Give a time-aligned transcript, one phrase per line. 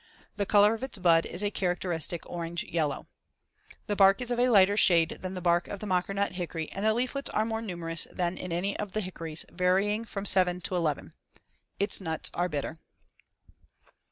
[0.35, 3.05] The color of its bud is a characteristic orange yellow.
[3.85, 6.83] The bark is of a lighter shade than the bark of the mockernut hickory and
[6.83, 10.75] the leaflets are more numerous than in any of the hickories, varying from 7 to
[10.75, 11.11] 11.
[11.79, 12.79] Its nuts are bitter.